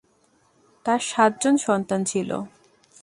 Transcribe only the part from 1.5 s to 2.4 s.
সন্তান ছিল।